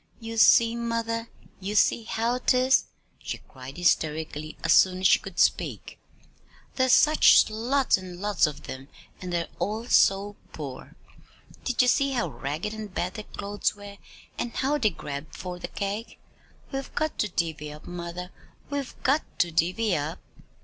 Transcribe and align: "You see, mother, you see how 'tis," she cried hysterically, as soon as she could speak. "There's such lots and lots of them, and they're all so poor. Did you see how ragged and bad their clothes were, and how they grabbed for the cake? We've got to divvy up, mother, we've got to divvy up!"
"You 0.19 0.37
see, 0.37 0.75
mother, 0.75 1.27
you 1.59 1.75
see 1.75 2.05
how 2.05 2.39
'tis," 2.39 2.85
she 3.23 3.37
cried 3.37 3.77
hysterically, 3.77 4.57
as 4.63 4.73
soon 4.73 5.01
as 5.01 5.05
she 5.07 5.19
could 5.19 5.37
speak. 5.37 5.99
"There's 6.73 6.91
such 6.91 7.47
lots 7.51 7.97
and 7.99 8.19
lots 8.19 8.47
of 8.47 8.63
them, 8.63 8.87
and 9.21 9.31
they're 9.31 9.47
all 9.59 9.85
so 9.85 10.37
poor. 10.53 10.95
Did 11.63 11.83
you 11.83 11.87
see 11.87 12.13
how 12.13 12.29
ragged 12.29 12.73
and 12.73 12.91
bad 12.91 13.13
their 13.13 13.25
clothes 13.25 13.75
were, 13.75 13.97
and 14.39 14.51
how 14.55 14.79
they 14.79 14.89
grabbed 14.89 15.37
for 15.37 15.59
the 15.59 15.67
cake? 15.67 16.17
We've 16.71 16.91
got 16.95 17.19
to 17.19 17.29
divvy 17.29 17.71
up, 17.71 17.85
mother, 17.85 18.31
we've 18.71 18.95
got 19.03 19.21
to 19.41 19.51
divvy 19.51 19.95
up!" 19.95 20.17